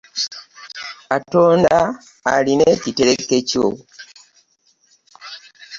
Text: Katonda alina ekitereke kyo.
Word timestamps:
Katonda 1.09 1.79
alina 2.35 2.63
ekitereke 2.75 3.37
kyo. 3.49 3.67